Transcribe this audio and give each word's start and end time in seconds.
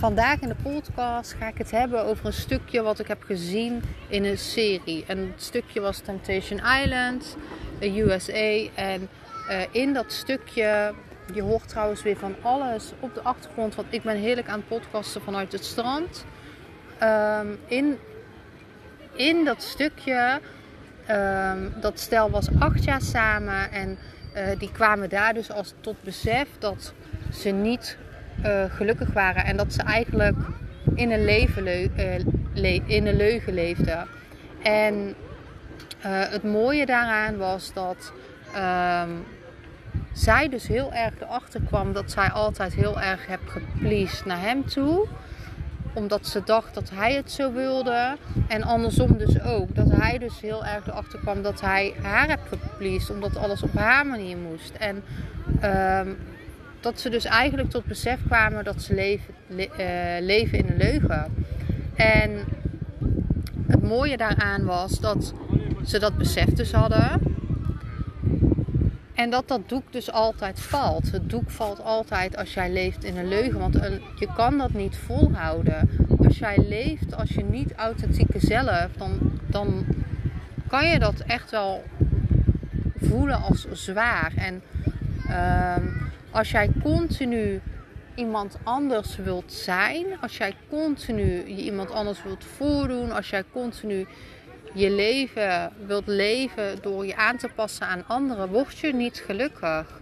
Vandaag 0.00 0.40
in 0.40 0.48
de 0.48 0.54
podcast 0.62 1.32
ga 1.32 1.48
ik 1.48 1.58
het 1.58 1.70
hebben 1.70 2.04
over 2.04 2.26
een 2.26 2.32
stukje 2.32 2.82
wat 2.82 2.98
ik 2.98 3.08
heb 3.08 3.22
gezien 3.22 3.82
in 4.08 4.24
een 4.24 4.38
serie. 4.38 5.04
En 5.06 5.18
het 5.18 5.42
stukje 5.42 5.80
was 5.80 5.98
Temptation 5.98 6.60
Island, 6.82 7.36
USA. 7.80 8.68
En 8.74 9.08
uh, 9.48 9.60
in 9.70 9.92
dat 9.92 10.12
stukje, 10.12 10.94
je 11.34 11.42
hoort 11.42 11.68
trouwens 11.68 12.02
weer 12.02 12.16
van 12.16 12.34
alles 12.42 12.92
op 13.00 13.14
de 13.14 13.20
achtergrond, 13.22 13.74
want 13.74 13.88
ik 13.90 14.02
ben 14.02 14.16
heerlijk 14.16 14.48
aan 14.48 14.58
het 14.58 14.68
podcasten 14.68 15.22
vanuit 15.22 15.52
het 15.52 15.64
strand. 15.64 16.24
Um, 17.02 17.58
in, 17.66 17.98
in 19.12 19.44
dat 19.44 19.62
stukje, 19.62 20.40
um, 21.10 21.72
dat 21.80 22.00
stel 22.00 22.30
was 22.30 22.48
acht 22.58 22.84
jaar 22.84 23.02
samen 23.02 23.72
en 23.72 23.98
uh, 24.36 24.58
die 24.58 24.72
kwamen 24.72 25.08
daar 25.08 25.34
dus 25.34 25.50
als 25.50 25.74
tot 25.80 26.02
besef 26.02 26.48
dat 26.58 26.92
ze 27.32 27.48
niet 27.48 27.96
uh, 28.44 28.64
gelukkig 28.68 29.12
waren 29.12 29.44
en 29.44 29.56
dat 29.56 29.72
ze 29.72 29.82
eigenlijk 29.82 30.36
in 30.94 31.10
een, 31.10 31.24
leven 31.24 31.62
le 32.54 32.82
in 32.86 33.06
een 33.06 33.16
leugen 33.16 33.54
leefden. 33.54 34.06
En 34.62 34.94
uh, 34.94 35.14
het 36.04 36.42
mooie 36.42 36.86
daaraan 36.86 37.36
was 37.36 37.72
dat 37.72 38.12
um, 38.56 39.24
zij 40.12 40.48
dus 40.48 40.66
heel 40.66 40.92
erg 40.92 41.20
erachter 41.20 41.60
kwam 41.60 41.92
dat 41.92 42.10
zij 42.10 42.30
altijd 42.30 42.74
heel 42.74 43.00
erg 43.00 43.26
heb 43.26 43.40
gepleased 43.46 44.24
naar 44.24 44.40
hem 44.40 44.66
toe 44.66 45.08
omdat 45.92 46.26
ze 46.26 46.42
dacht 46.44 46.74
dat 46.74 46.90
hij 46.94 47.14
het 47.14 47.32
zo 47.32 47.52
wilde. 47.52 48.16
En 48.48 48.62
andersom 48.62 49.18
dus 49.18 49.42
ook. 49.42 49.74
Dat 49.74 49.90
hij 49.90 50.18
dus 50.18 50.40
heel 50.40 50.64
erg 50.64 50.86
erachter 50.86 51.18
kwam 51.18 51.42
dat 51.42 51.60
hij 51.60 51.94
haar 52.02 52.28
heeft 52.28 52.48
gepleased. 52.48 53.10
Omdat 53.10 53.36
alles 53.36 53.62
op 53.62 53.72
haar 53.72 54.06
manier 54.06 54.36
moest. 54.36 54.72
En 54.78 55.02
um, 56.06 56.18
dat 56.80 57.00
ze 57.00 57.10
dus 57.10 57.24
eigenlijk 57.24 57.70
tot 57.70 57.84
besef 57.84 58.18
kwamen 58.26 58.64
dat 58.64 58.82
ze 58.82 58.94
leven, 58.94 59.34
le 59.46 59.68
uh, 59.78 60.26
leven 60.26 60.58
in 60.58 60.66
een 60.68 60.76
leugen. 60.76 61.46
En 61.94 62.30
het 63.66 63.82
mooie 63.82 64.16
daaraan 64.16 64.64
was 64.64 65.00
dat 65.00 65.34
ze 65.84 65.98
dat 65.98 66.16
besef 66.16 66.46
dus 66.46 66.72
hadden. 66.72 67.20
En 69.14 69.30
dat 69.30 69.48
dat 69.48 69.68
doek 69.68 69.92
dus 69.92 70.12
altijd 70.12 70.60
valt. 70.60 71.10
Het 71.12 71.30
doek 71.30 71.50
valt 71.50 71.82
altijd 71.84 72.36
als 72.36 72.54
jij 72.54 72.72
leeft 72.72 73.04
in 73.04 73.16
een 73.16 73.28
leugen. 73.28 73.58
Want 73.60 73.74
een, 73.74 74.00
je 74.18 74.28
kan 74.34 74.58
dat 74.58 74.72
niet 74.72 74.96
volhouden. 74.96 75.90
Als 76.24 76.38
jij 76.38 76.58
leeft 76.68 77.16
als 77.16 77.30
je 77.30 77.44
niet 77.44 77.72
authentieke 77.74 78.38
zelf, 78.38 78.88
dan, 78.96 79.40
dan 79.46 79.84
kan 80.68 80.88
je 80.88 80.98
dat 80.98 81.20
echt 81.26 81.50
wel 81.50 81.84
voelen 83.00 83.42
als 83.42 83.66
zwaar. 83.72 84.32
En 84.36 84.62
um, 85.30 86.09
als 86.30 86.50
jij 86.50 86.70
continu 86.82 87.60
iemand 88.14 88.58
anders 88.62 89.16
wilt 89.16 89.52
zijn, 89.52 90.06
als 90.20 90.36
jij 90.36 90.54
continu 90.68 91.48
je 91.48 91.62
iemand 91.62 91.90
anders 91.90 92.22
wilt 92.22 92.44
voordoen, 92.44 93.10
als 93.10 93.30
jij 93.30 93.44
continu 93.52 94.06
je 94.74 94.90
leven 94.90 95.72
wilt 95.86 96.06
leven 96.06 96.78
door 96.82 97.06
je 97.06 97.16
aan 97.16 97.36
te 97.36 97.48
passen 97.54 97.86
aan 97.86 98.04
anderen, 98.06 98.48
word 98.48 98.78
je 98.78 98.94
niet 98.94 99.22
gelukkig. 99.26 100.00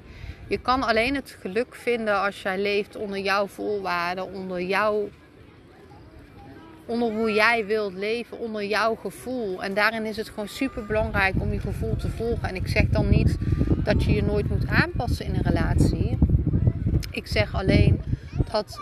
Je 0.48 0.58
kan 0.58 0.82
alleen 0.82 1.14
het 1.14 1.36
geluk 1.40 1.74
vinden 1.74 2.20
als 2.20 2.42
jij 2.42 2.58
leeft 2.58 2.96
onder 2.96 3.18
jouw 3.18 3.46
voorwaarden, 3.46 4.32
onder 4.32 4.62
jouw 4.62 5.08
onder 6.86 7.12
hoe 7.12 7.32
jij 7.32 7.66
wilt 7.66 7.92
leven, 7.92 8.38
onder 8.38 8.64
jouw 8.64 8.94
gevoel. 8.94 9.62
En 9.62 9.74
daarin 9.74 10.04
is 10.04 10.16
het 10.16 10.28
gewoon 10.28 10.48
super 10.48 10.86
belangrijk 10.86 11.34
om 11.38 11.52
je 11.52 11.60
gevoel 11.60 11.96
te 11.96 12.08
volgen. 12.08 12.48
En 12.48 12.54
ik 12.54 12.68
zeg 12.68 12.88
dan 12.88 13.08
niet 13.08 13.36
dat 13.88 14.04
je 14.04 14.12
je 14.12 14.22
nooit 14.22 14.48
moet 14.48 14.66
aanpassen 14.66 15.24
in 15.26 15.34
een 15.34 15.42
relatie. 15.42 16.18
Ik 17.10 17.26
zeg 17.26 17.54
alleen 17.54 18.02
dat 18.50 18.80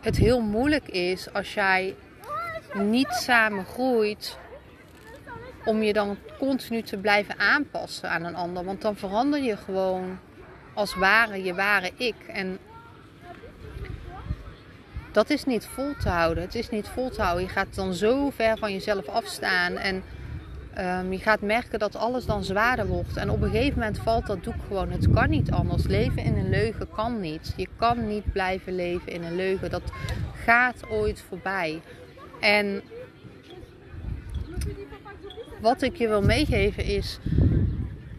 het 0.00 0.16
heel 0.16 0.40
moeilijk 0.40 0.88
is 0.88 1.32
als 1.32 1.54
jij 1.54 1.94
niet 2.74 3.10
samen 3.10 3.64
groeit 3.64 4.38
om 5.64 5.82
je 5.82 5.92
dan 5.92 6.16
continu 6.38 6.82
te 6.82 6.96
blijven 6.96 7.38
aanpassen 7.38 8.10
aan 8.10 8.24
een 8.24 8.34
ander. 8.34 8.64
Want 8.64 8.82
dan 8.82 8.96
verander 8.96 9.42
je 9.42 9.56
gewoon 9.56 10.18
als 10.74 10.94
ware 10.94 11.42
je 11.42 11.54
ware 11.54 11.90
ik. 11.96 12.16
En 12.26 12.58
dat 15.12 15.30
is 15.30 15.44
niet 15.44 15.66
vol 15.66 15.94
te 16.00 16.08
houden. 16.08 16.42
Het 16.42 16.54
is 16.54 16.70
niet 16.70 16.88
vol 16.88 17.10
te 17.10 17.22
houden. 17.22 17.44
Je 17.44 17.52
gaat 17.52 17.74
dan 17.74 17.94
zo 17.94 18.30
ver 18.30 18.58
van 18.58 18.72
jezelf 18.72 19.06
afstaan. 19.06 19.76
En 19.76 20.02
um, 20.80 21.12
je 21.12 21.18
gaat 21.18 21.40
merken 21.40 21.78
dat 21.78 21.96
alles 21.96 22.26
dan 22.26 22.44
zwaarder 22.44 22.86
wordt. 22.86 23.16
En 23.16 23.30
op 23.30 23.42
een 23.42 23.50
gegeven 23.50 23.78
moment 23.78 23.98
valt 23.98 24.26
dat 24.26 24.44
doek 24.44 24.62
gewoon. 24.66 24.90
Het 24.90 25.10
kan 25.10 25.30
niet 25.30 25.50
anders. 25.50 25.86
Leven 25.86 26.22
in 26.22 26.36
een 26.36 26.48
leugen 26.48 26.90
kan 26.90 27.20
niet. 27.20 27.52
Je 27.56 27.68
kan 27.76 28.06
niet 28.06 28.32
blijven 28.32 28.74
leven 28.74 29.12
in 29.12 29.22
een 29.22 29.36
leugen. 29.36 29.70
Dat 29.70 29.92
gaat 30.44 30.88
ooit 30.88 31.24
voorbij. 31.28 31.80
En 32.40 32.82
wat 35.60 35.82
ik 35.82 35.96
je 35.96 36.08
wil 36.08 36.22
meegeven 36.22 36.84
is. 36.84 37.18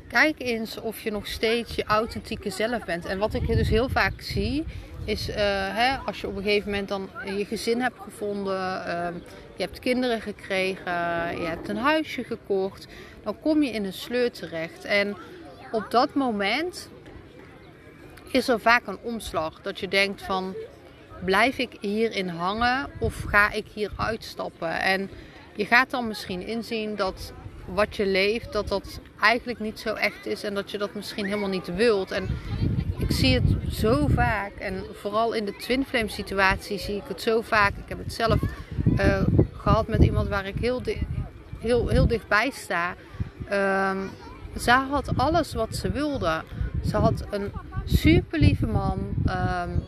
Kijk 0.08 0.36
eens 0.38 0.80
of 0.80 1.00
je 1.00 1.12
nog 1.12 1.28
steeds 1.28 1.76
je 1.76 1.84
authentieke 1.84 2.50
zelf 2.50 2.86
bent. 2.86 3.06
En 3.06 3.18
wat 3.18 3.34
ik 3.34 3.48
dus 3.48 3.70
heel 3.70 3.90
vaak 3.90 4.22
zie, 4.22 4.66
is 5.10 5.30
uh, 5.30 5.36
hè, 5.76 5.98
als 5.98 6.22
je 6.22 6.28
op 6.28 6.36
een 6.36 6.44
gegeven 6.44 6.70
moment 6.70 6.88
dan 6.88 7.10
je 7.26 7.46
gezin 7.46 7.82
hebt 7.82 8.00
gevonden, 8.00 8.84
uh, 8.88 9.08
je 9.56 9.64
hebt 9.64 9.80
kinderen 9.80 10.22
gekregen, 10.22 10.92
je 11.42 11.48
hebt 11.48 11.70
een 11.70 11.78
huisje 11.78 12.24
gekocht, 12.24 12.88
dan 13.24 13.40
kom 13.40 13.64
je 13.64 13.72
in 13.72 13.86
een 13.86 13.94
sleur 13.94 14.32
terecht. 14.32 14.86
En 14.86 15.18
op 15.72 15.86
dat 15.90 16.14
moment 16.14 16.90
is 18.32 18.48
er 18.48 18.60
vaak 18.60 18.88
een 18.88 19.00
omslag 19.02 19.62
dat 19.62 19.80
je 19.80 19.88
denkt 19.88 20.22
van 20.22 20.56
blijf 21.26 21.58
ik 21.58 21.78
hierin 21.82 22.28
hangen 22.28 22.90
of 23.00 23.24
ga 23.28 23.52
ik 23.52 23.66
hier 23.74 23.92
uitstappen? 23.98 24.82
En 24.82 25.10
je 25.56 25.66
gaat 25.66 25.90
dan 25.90 26.08
misschien 26.08 26.48
inzien 26.48 26.96
dat 26.96 27.34
wat 27.66 27.96
je 27.96 28.06
leeft, 28.06 28.54
dat 28.54 28.68
dat 28.68 29.00
eigenlijk 29.20 29.60
niet 29.60 29.80
zo 29.80 29.94
echt 29.94 30.26
is 30.26 30.44
en 30.44 30.54
dat 30.54 30.72
je 30.72 30.78
dat 30.78 30.94
misschien 30.94 31.26
helemaal 31.26 31.50
niet 31.50 31.76
wilt. 31.76 32.12
En 32.12 32.28
ik 33.10 33.16
zie 33.16 33.34
het 33.34 33.74
zo 33.74 34.08
vaak. 34.08 34.52
En 34.60 34.84
vooral 34.94 35.34
in 35.34 35.46
de 35.46 35.56
twin 35.56 35.86
flame 35.86 36.10
situatie 36.10 36.80
zie 36.80 36.96
ik 36.96 37.04
het 37.08 37.22
zo 37.22 37.42
vaak. 37.42 37.72
Ik 37.78 37.90
heb 37.90 37.98
het 37.98 38.14
zelf 38.14 38.40
uh, 39.00 39.22
gehad 39.54 39.88
met 39.88 40.04
iemand 40.04 40.28
waar 40.28 40.46
ik 40.46 40.56
heel, 40.60 40.82
heel, 41.60 41.88
heel 41.88 42.08
dichtbij 42.08 42.50
sta. 42.50 42.96
Um, 43.92 44.10
ze 44.60 44.72
had 44.72 45.18
alles 45.18 45.54
wat 45.54 45.76
ze 45.76 45.92
wilde. 45.92 46.44
Ze 46.86 46.98
had 46.98 47.26
een 47.30 47.52
super 47.86 48.40
lieve 48.40 48.68
man. 48.68 49.00
Um, 49.26 49.84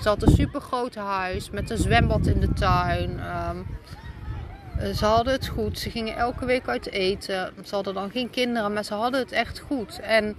ze 0.00 0.08
had 0.08 0.22
een 0.22 0.34
super 0.34 0.60
groot 0.60 0.94
huis 0.94 1.50
met 1.50 1.70
een 1.70 1.78
zwembad 1.78 2.26
in 2.26 2.40
de 2.40 2.52
tuin. 2.52 3.20
Um, 3.50 3.66
ze 4.94 5.04
hadden 5.04 5.32
het 5.32 5.48
goed. 5.48 5.78
Ze 5.78 5.90
gingen 5.90 6.16
elke 6.16 6.44
week 6.44 6.68
uit 6.68 6.90
eten. 6.90 7.52
Ze 7.64 7.74
hadden 7.74 7.94
dan 7.94 8.10
geen 8.10 8.30
kinderen, 8.30 8.72
maar 8.72 8.84
ze 8.84 8.94
hadden 8.94 9.20
het 9.20 9.32
echt 9.32 9.58
goed. 9.58 10.00
En 10.00 10.36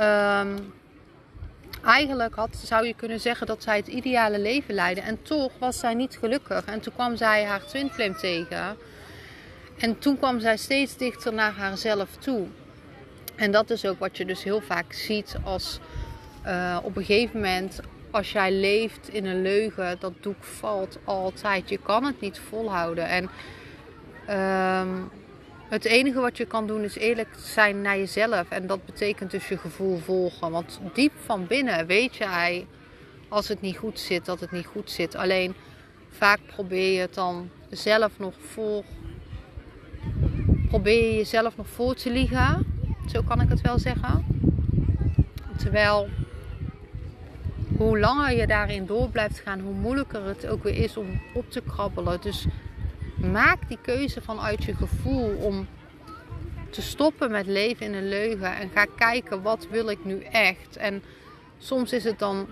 um, 0.00 0.72
eigenlijk 1.84 2.34
had, 2.34 2.56
zou 2.64 2.86
je 2.86 2.94
kunnen 2.94 3.20
zeggen 3.20 3.46
dat 3.46 3.62
zij 3.62 3.76
het 3.76 3.86
ideale 3.86 4.38
leven 4.38 4.74
leidde. 4.74 5.00
En 5.00 5.22
toch 5.22 5.52
was 5.58 5.78
zij 5.78 5.94
niet 5.94 6.18
gelukkig. 6.18 6.64
En 6.64 6.80
toen 6.80 6.92
kwam 6.94 7.16
zij 7.16 7.44
haar 7.44 7.66
twin 7.66 7.90
flame 7.90 8.14
tegen. 8.14 8.76
En 9.78 9.98
toen 9.98 10.18
kwam 10.18 10.40
zij 10.40 10.56
steeds 10.56 10.96
dichter 10.96 11.34
naar 11.34 11.52
haarzelf 11.52 12.16
toe. 12.18 12.46
En 13.36 13.52
dat 13.52 13.70
is 13.70 13.86
ook 13.86 13.98
wat 13.98 14.16
je 14.16 14.24
dus 14.24 14.42
heel 14.42 14.60
vaak 14.60 14.92
ziet 14.92 15.36
als 15.44 15.78
uh, 16.46 16.78
op 16.82 16.96
een 16.96 17.04
gegeven 17.04 17.40
moment 17.40 17.80
als 18.10 18.32
jij 18.32 18.52
leeft 18.52 19.08
in 19.08 19.26
een 19.26 19.42
leugen, 19.42 19.96
dat 20.00 20.12
doek 20.20 20.44
valt 20.44 20.98
altijd. 21.04 21.68
Je 21.68 21.78
kan 21.78 22.04
het 22.04 22.20
niet 22.20 22.38
volhouden. 22.48 23.08
En 23.08 23.30
um, 24.80 25.10
het 25.70 25.84
enige 25.84 26.20
wat 26.20 26.36
je 26.36 26.44
kan 26.44 26.66
doen 26.66 26.84
is 26.84 26.96
eerlijk 26.96 27.28
zijn 27.36 27.82
naar 27.82 27.96
jezelf. 27.96 28.48
En 28.48 28.66
dat 28.66 28.84
betekent 28.84 29.30
dus 29.30 29.48
je 29.48 29.58
gevoel 29.58 29.98
volgen. 29.98 30.50
Want 30.50 30.80
diep 30.94 31.12
van 31.24 31.46
binnen 31.46 31.86
weet 31.86 32.16
jij 32.16 32.66
als 33.28 33.48
het 33.48 33.60
niet 33.60 33.76
goed 33.76 33.98
zit, 33.98 34.24
dat 34.24 34.40
het 34.40 34.50
niet 34.50 34.66
goed 34.66 34.90
zit. 34.90 35.14
Alleen 35.16 35.54
vaak 36.08 36.38
probeer 36.46 36.92
je 36.92 37.00
het 37.00 37.14
dan 37.14 37.50
zelf 37.70 38.18
nog 38.18 38.34
voor. 38.38 38.84
Probeer 40.68 41.04
je 41.04 41.16
jezelf 41.16 41.56
nog 41.56 41.68
voor 41.68 41.94
te 41.94 42.10
liegen. 42.10 42.66
Zo 43.12 43.22
kan 43.22 43.40
ik 43.40 43.48
het 43.48 43.60
wel 43.60 43.78
zeggen. 43.78 44.24
Terwijl 45.56 46.08
hoe 47.76 47.98
langer 47.98 48.36
je 48.36 48.46
daarin 48.46 48.86
door 48.86 49.08
blijft 49.08 49.40
gaan, 49.40 49.60
hoe 49.60 49.74
moeilijker 49.74 50.24
het 50.24 50.46
ook 50.46 50.62
weer 50.62 50.76
is 50.76 50.96
om 50.96 51.20
op 51.34 51.50
te 51.50 51.62
krabbelen. 51.66 52.20
Dus 52.20 52.46
maak 53.20 53.68
die 53.68 53.78
keuze 53.82 54.20
vanuit 54.20 54.64
je 54.64 54.74
gevoel 54.74 55.36
om 55.36 55.68
te 56.70 56.82
stoppen 56.82 57.30
met 57.30 57.46
leven 57.46 57.86
in 57.86 57.94
een 57.94 58.08
leugen 58.08 58.56
en 58.56 58.70
ga 58.74 58.86
kijken 58.96 59.42
wat 59.42 59.66
wil 59.70 59.88
ik 59.88 60.04
nu 60.04 60.22
echt. 60.22 60.76
En 60.76 61.02
soms 61.58 61.92
is 61.92 62.04
het 62.04 62.18
dan 62.18 62.48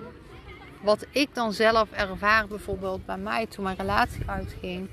wat 0.81 1.06
ik 1.11 1.35
dan 1.35 1.53
zelf 1.53 1.91
ervaar, 1.93 2.47
bijvoorbeeld 2.47 3.06
bij 3.06 3.17
mij 3.17 3.47
toen 3.47 3.65
mijn 3.65 3.76
relatie 3.76 4.23
uitging. 4.26 4.88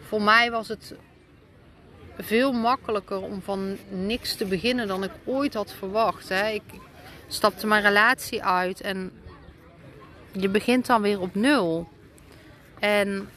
Voor 0.00 0.22
mij 0.22 0.50
was 0.50 0.68
het 0.68 0.94
veel 2.18 2.52
makkelijker 2.52 3.22
om 3.22 3.42
van 3.42 3.76
niks 3.88 4.34
te 4.34 4.44
beginnen 4.44 4.88
dan 4.88 5.04
ik 5.04 5.10
ooit 5.24 5.54
had 5.54 5.72
verwacht. 5.72 6.28
Hè. 6.28 6.48
Ik 6.48 6.62
stapte 7.26 7.66
mijn 7.66 7.82
relatie 7.82 8.44
uit 8.44 8.80
en 8.80 9.12
je 10.32 10.48
begint 10.48 10.86
dan 10.86 11.02
weer 11.02 11.20
op 11.20 11.34
nul. 11.34 11.88
En 12.78 13.28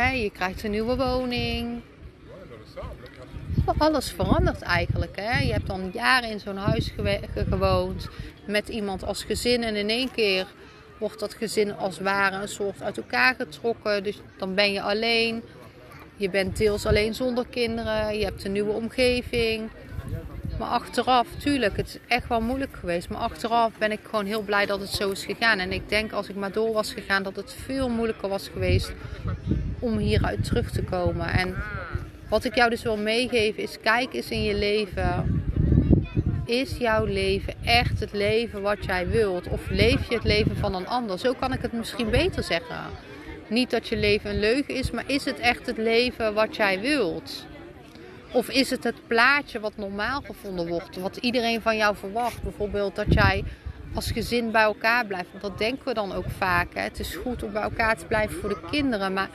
je 0.00 0.30
krijgt 0.32 0.62
een 0.62 0.70
nieuwe 0.70 0.96
woning. 0.96 1.80
Alles 3.78 4.10
verandert 4.10 4.62
eigenlijk. 4.62 5.16
Hè? 5.16 5.38
Je 5.38 5.52
hebt 5.52 5.66
dan 5.66 5.90
jaren 5.92 6.30
in 6.30 6.40
zo'n 6.40 6.56
huis 6.56 6.92
gewoond 7.48 8.08
met 8.46 8.68
iemand 8.68 9.04
als 9.04 9.24
gezin 9.24 9.62
en 9.62 9.76
in 9.76 9.88
één 9.88 10.10
keer 10.10 10.46
wordt 10.98 11.20
dat 11.20 11.34
gezin 11.34 11.76
als 11.76 11.98
ware 11.98 12.36
een 12.36 12.48
soort 12.48 12.82
uit 12.82 12.96
elkaar 12.96 13.34
getrokken. 13.34 14.02
Dus 14.02 14.20
dan 14.38 14.54
ben 14.54 14.72
je 14.72 14.82
alleen. 14.82 15.42
Je 16.16 16.30
bent 16.30 16.56
deels 16.56 16.86
alleen 16.86 17.14
zonder 17.14 17.46
kinderen. 17.50 18.18
Je 18.18 18.24
hebt 18.24 18.44
een 18.44 18.52
nieuwe 18.52 18.72
omgeving. 18.72 19.70
Maar 20.58 20.68
achteraf, 20.68 21.26
tuurlijk, 21.38 21.76
het 21.76 21.86
is 21.86 21.98
echt 22.08 22.28
wel 22.28 22.40
moeilijk 22.40 22.76
geweest. 22.76 23.08
Maar 23.08 23.20
achteraf 23.20 23.72
ben 23.78 23.92
ik 23.92 24.00
gewoon 24.02 24.26
heel 24.26 24.42
blij 24.42 24.66
dat 24.66 24.80
het 24.80 24.88
zo 24.88 25.10
is 25.10 25.24
gegaan. 25.24 25.58
En 25.58 25.72
ik 25.72 25.88
denk 25.88 26.12
als 26.12 26.28
ik 26.28 26.36
maar 26.36 26.52
door 26.52 26.72
was 26.72 26.92
gegaan, 26.92 27.22
dat 27.22 27.36
het 27.36 27.56
veel 27.64 27.88
moeilijker 27.88 28.28
was 28.28 28.48
geweest 28.48 28.92
om 29.82 29.98
hieruit 29.98 30.44
terug 30.44 30.70
te 30.70 30.82
komen. 30.82 31.28
En 31.28 31.54
wat 32.28 32.44
ik 32.44 32.54
jou 32.54 32.70
dus 32.70 32.82
wil 32.82 32.96
meegeven 32.96 33.62
is, 33.62 33.80
kijk 33.80 34.14
eens 34.14 34.30
in 34.30 34.42
je 34.42 34.54
leven. 34.54 35.44
Is 36.46 36.76
jouw 36.76 37.04
leven 37.04 37.54
echt 37.64 38.00
het 38.00 38.12
leven 38.12 38.62
wat 38.62 38.84
jij 38.84 39.08
wilt? 39.08 39.48
Of 39.48 39.70
leef 39.70 40.08
je 40.08 40.14
het 40.14 40.24
leven 40.24 40.56
van 40.56 40.74
een 40.74 40.86
ander? 40.86 41.18
Zo 41.18 41.32
kan 41.32 41.52
ik 41.52 41.62
het 41.62 41.72
misschien 41.72 42.10
beter 42.10 42.42
zeggen. 42.42 42.76
Niet 43.48 43.70
dat 43.70 43.88
je 43.88 43.96
leven 43.96 44.30
een 44.30 44.40
leugen 44.40 44.74
is, 44.74 44.90
maar 44.90 45.04
is 45.06 45.24
het 45.24 45.38
echt 45.38 45.66
het 45.66 45.76
leven 45.76 46.34
wat 46.34 46.56
jij 46.56 46.80
wilt? 46.80 47.46
Of 48.32 48.48
is 48.48 48.70
het 48.70 48.84
het 48.84 49.06
plaatje 49.06 49.60
wat 49.60 49.76
normaal 49.76 50.20
gevonden 50.20 50.68
wordt, 50.68 50.96
wat 50.96 51.16
iedereen 51.16 51.60
van 51.60 51.76
jou 51.76 51.96
verwacht? 51.96 52.42
Bijvoorbeeld 52.42 52.96
dat 52.96 53.14
jij 53.14 53.44
als 53.94 54.10
gezin 54.10 54.50
bij 54.50 54.62
elkaar 54.62 55.06
blijft. 55.06 55.30
Want 55.30 55.42
dat 55.42 55.58
denken 55.58 55.84
we 55.84 55.94
dan 55.94 56.12
ook 56.12 56.30
vaak. 56.38 56.74
Hè? 56.74 56.80
Het 56.80 56.98
is 56.98 57.14
goed 57.14 57.42
om 57.42 57.52
bij 57.52 57.62
elkaar 57.62 57.96
te 57.96 58.06
blijven 58.06 58.40
voor 58.40 58.48
de 58.48 58.60
kinderen. 58.70 59.12
Maar 59.12 59.28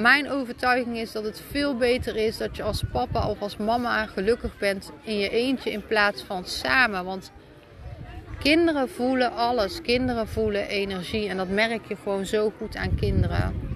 mijn 0.00 0.30
overtuiging 0.30 0.98
is 0.98 1.12
dat 1.12 1.24
het 1.24 1.42
veel 1.50 1.76
beter 1.76 2.16
is 2.16 2.36
dat 2.36 2.56
je 2.56 2.62
als 2.62 2.82
papa 2.92 3.28
of 3.28 3.40
als 3.40 3.56
mama 3.56 4.06
gelukkig 4.06 4.58
bent 4.58 4.92
in 5.02 5.18
je 5.18 5.28
eentje 5.28 5.70
in 5.70 5.86
plaats 5.86 6.22
van 6.22 6.44
samen. 6.44 7.04
Want 7.04 7.32
kinderen 8.38 8.88
voelen 8.88 9.32
alles. 9.32 9.80
Kinderen 9.80 10.28
voelen 10.28 10.68
energie. 10.68 11.28
En 11.28 11.36
dat 11.36 11.48
merk 11.48 11.88
je 11.88 11.96
gewoon 12.02 12.26
zo 12.26 12.52
goed 12.58 12.76
aan 12.76 12.94
kinderen. 12.94 13.70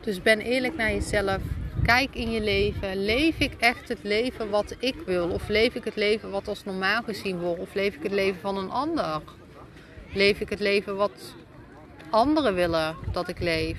Dus 0.00 0.22
ben 0.22 0.40
eerlijk 0.40 0.76
naar 0.76 0.92
jezelf. 0.92 1.42
Kijk 1.82 2.14
in 2.14 2.30
je 2.30 2.40
leven. 2.40 3.04
Leef 3.04 3.38
ik 3.38 3.52
echt 3.58 3.88
het 3.88 4.02
leven 4.02 4.50
wat 4.50 4.76
ik 4.78 4.96
wil? 5.06 5.28
Of 5.28 5.48
leef 5.48 5.74
ik 5.74 5.84
het 5.84 5.96
leven 5.96 6.30
wat 6.30 6.48
als 6.48 6.64
normaal 6.64 7.02
gezien 7.02 7.38
wordt? 7.38 7.60
Of 7.60 7.74
leef 7.74 7.94
ik 7.94 8.02
het 8.02 8.12
leven 8.12 8.40
van 8.40 8.56
een 8.56 8.70
ander? 8.70 9.22
Leef 10.12 10.40
ik 10.40 10.48
het 10.48 10.60
leven 10.60 10.96
wat 10.96 11.34
anderen 12.10 12.54
willen 12.54 12.96
dat 13.12 13.28
ik 13.28 13.40
leef? 13.40 13.78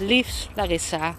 Liefs 0.00 0.48
Larissa. 0.56 1.16